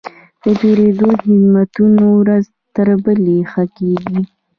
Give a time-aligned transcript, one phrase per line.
[0.43, 4.19] د پیرود خدمتونه ورځ تر بلې ښه کېږي.